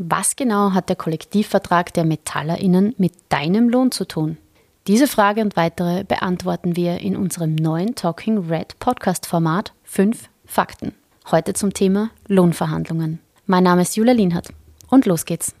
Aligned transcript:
Was 0.00 0.36
genau 0.36 0.74
hat 0.74 0.88
der 0.90 0.94
Kollektivvertrag 0.94 1.92
der 1.92 2.04
Metallerinnen 2.04 2.94
mit 2.98 3.14
deinem 3.30 3.68
Lohn 3.68 3.90
zu 3.90 4.06
tun? 4.06 4.36
Diese 4.86 5.08
Frage 5.08 5.40
und 5.40 5.56
weitere 5.56 6.04
beantworten 6.04 6.76
wir 6.76 6.98
in 7.00 7.16
unserem 7.16 7.56
neuen 7.56 7.96
Talking 7.96 8.48
Red 8.48 8.78
Podcast 8.78 9.26
Format 9.26 9.72
5 9.82 10.28
Fakten. 10.44 10.94
Heute 11.32 11.52
zum 11.52 11.74
Thema 11.74 12.10
Lohnverhandlungen. 12.28 13.18
Mein 13.46 13.64
Name 13.64 13.82
ist 13.82 13.96
Julia 13.96 14.12
Lienhardt 14.12 14.50
und 14.88 15.04
los 15.04 15.24
geht's. 15.24 15.56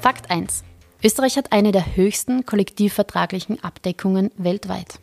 Fakt 0.00 0.30
1. 0.30 0.64
Österreich 1.04 1.36
hat 1.36 1.52
eine 1.52 1.72
der 1.72 1.94
höchsten 1.94 2.46
kollektivvertraglichen 2.46 3.62
Abdeckungen 3.62 4.30
weltweit. 4.38 4.98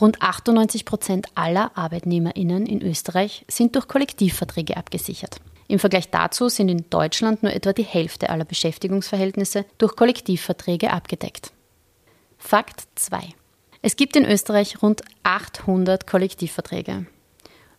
Rund 0.00 0.22
98 0.22 0.84
Prozent 0.84 1.26
aller 1.34 1.76
ArbeitnehmerInnen 1.76 2.66
in 2.66 2.82
Österreich 2.82 3.44
sind 3.48 3.74
durch 3.74 3.88
Kollektivverträge 3.88 4.76
abgesichert. 4.76 5.40
Im 5.66 5.78
Vergleich 5.78 6.08
dazu 6.10 6.48
sind 6.48 6.68
in 6.68 6.84
Deutschland 6.88 7.42
nur 7.42 7.52
etwa 7.52 7.72
die 7.72 7.82
Hälfte 7.82 8.30
aller 8.30 8.44
Beschäftigungsverhältnisse 8.44 9.64
durch 9.76 9.96
Kollektivverträge 9.96 10.92
abgedeckt. 10.92 11.52
Fakt 12.38 12.84
2. 12.94 13.20
Es 13.82 13.96
gibt 13.96 14.16
in 14.16 14.24
Österreich 14.24 14.82
rund 14.82 15.02
800 15.24 16.06
Kollektivverträge. 16.06 17.06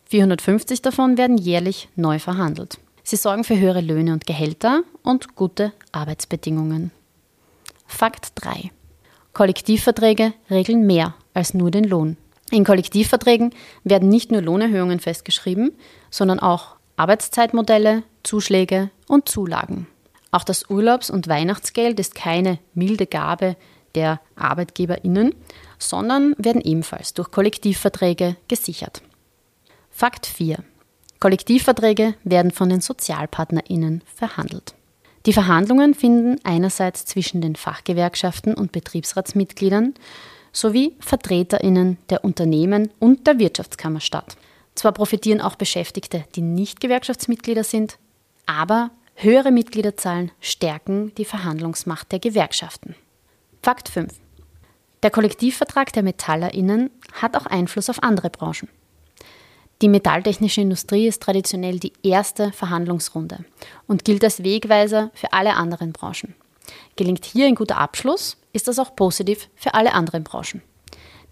450 0.04 0.82
davon 0.82 1.16
werden 1.16 1.38
jährlich 1.38 1.88
neu 1.96 2.18
verhandelt. 2.18 2.78
Sie 3.02 3.16
sorgen 3.16 3.44
für 3.44 3.58
höhere 3.58 3.80
Löhne 3.80 4.12
und 4.12 4.26
Gehälter 4.26 4.82
und 5.02 5.34
gute 5.34 5.72
Arbeitsbedingungen. 5.92 6.90
Fakt 7.86 8.32
3. 8.36 8.70
Kollektivverträge 9.32 10.32
regeln 10.50 10.86
mehr 10.86 11.14
als 11.40 11.54
nur 11.54 11.72
den 11.72 11.84
Lohn. 11.84 12.16
In 12.52 12.64
Kollektivverträgen 12.64 13.54
werden 13.82 14.08
nicht 14.08 14.30
nur 14.30 14.42
Lohnerhöhungen 14.42 15.00
festgeschrieben, 15.00 15.72
sondern 16.10 16.38
auch 16.38 16.76
Arbeitszeitmodelle, 16.96 18.02
Zuschläge 18.22 18.90
und 19.08 19.28
Zulagen. 19.28 19.86
Auch 20.30 20.44
das 20.44 20.68
Urlaubs- 20.68 21.10
und 21.10 21.28
Weihnachtsgeld 21.28 21.98
ist 21.98 22.14
keine 22.14 22.58
milde 22.74 23.06
Gabe 23.06 23.56
der 23.94 24.20
Arbeitgeberinnen, 24.36 25.34
sondern 25.78 26.34
werden 26.38 26.60
ebenfalls 26.60 27.14
durch 27.14 27.30
Kollektivverträge 27.30 28.36
gesichert. 28.46 29.02
Fakt 29.90 30.26
4. 30.26 30.62
Kollektivverträge 31.18 32.14
werden 32.22 32.50
von 32.50 32.68
den 32.68 32.80
Sozialpartnerinnen 32.80 34.02
verhandelt. 34.14 34.74
Die 35.26 35.34
Verhandlungen 35.34 35.94
finden 35.94 36.36
einerseits 36.44 37.04
zwischen 37.04 37.42
den 37.42 37.56
Fachgewerkschaften 37.56 38.54
und 38.54 38.72
Betriebsratsmitgliedern 38.72 39.94
sowie 40.52 40.96
Vertreterinnen 41.00 41.98
der 42.08 42.24
Unternehmen 42.24 42.90
und 42.98 43.26
der 43.26 43.38
Wirtschaftskammer 43.38 44.00
statt. 44.00 44.36
Zwar 44.74 44.92
profitieren 44.92 45.40
auch 45.40 45.56
Beschäftigte, 45.56 46.24
die 46.34 46.42
nicht 46.42 46.80
Gewerkschaftsmitglieder 46.80 47.64
sind, 47.64 47.98
aber 48.46 48.90
höhere 49.14 49.50
Mitgliederzahlen 49.50 50.30
stärken 50.40 51.12
die 51.16 51.24
Verhandlungsmacht 51.24 52.10
der 52.12 52.18
Gewerkschaften. 52.18 52.94
Fakt 53.62 53.88
5. 53.88 54.12
Der 55.02 55.10
Kollektivvertrag 55.10 55.92
der 55.92 56.02
Metallerinnen 56.02 56.90
hat 57.12 57.36
auch 57.36 57.46
Einfluss 57.46 57.90
auf 57.90 58.02
andere 58.02 58.30
Branchen. 58.30 58.68
Die 59.82 59.88
metalltechnische 59.88 60.60
Industrie 60.60 61.06
ist 61.06 61.22
traditionell 61.22 61.78
die 61.78 61.94
erste 62.02 62.52
Verhandlungsrunde 62.52 63.44
und 63.86 64.04
gilt 64.04 64.22
als 64.22 64.42
Wegweiser 64.42 65.10
für 65.14 65.32
alle 65.32 65.54
anderen 65.54 65.92
Branchen. 65.92 66.34
Gelingt 66.96 67.24
hier 67.24 67.46
ein 67.46 67.54
guter 67.54 67.78
Abschluss, 67.78 68.36
ist 68.52 68.68
das 68.68 68.78
auch 68.78 68.96
positiv 68.96 69.48
für 69.54 69.74
alle 69.74 69.92
anderen 69.92 70.24
Branchen. 70.24 70.62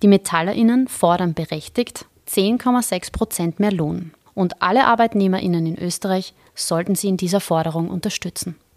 Die 0.02 0.08
Metallerinnen 0.08 0.88
fordern 0.88 1.34
berechtigt 1.34 2.06
10,6 2.28 3.12
Prozent 3.12 3.60
mehr 3.60 3.72
Lohn 3.72 4.12
und 4.34 4.62
alle 4.62 4.86
Arbeitnehmerinnen 4.86 5.66
in 5.66 5.78
Österreich 5.78 6.34
sollten 6.54 6.94
sie 6.94 7.08
in 7.08 7.16
dieser 7.16 7.40
Forderung 7.40 7.90
unterstützen. 7.90 8.58